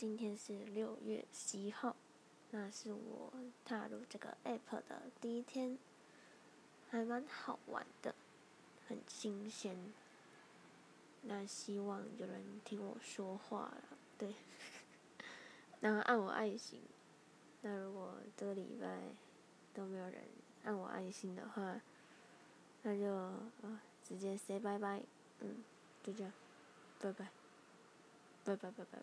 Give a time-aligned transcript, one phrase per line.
[0.00, 1.94] 今天是六月十一号，
[2.52, 3.30] 那是我
[3.66, 5.76] 踏入这个 app 的第一天，
[6.88, 8.14] 还蛮好玩的，
[8.88, 9.76] 很新鲜。
[11.20, 13.84] 那希望有人听我说话了，
[14.16, 14.34] 对，
[15.80, 16.80] 然后按我爱心。
[17.60, 19.00] 那如果这个礼拜
[19.74, 20.22] 都没有人
[20.64, 21.78] 按我爱心的话，
[22.84, 25.02] 那就啊直接 say 拜拜，
[25.40, 25.62] 嗯，
[26.02, 26.32] 就这样，
[26.98, 27.28] 拜拜，
[28.44, 28.98] 拜拜拜拜。